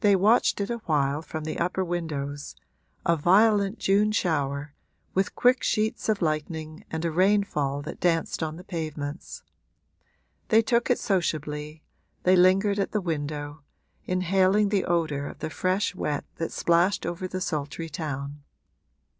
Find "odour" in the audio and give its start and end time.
14.84-15.26